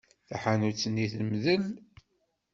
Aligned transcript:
Taḥanut-nni 0.27 1.05
temdel. 1.13 1.65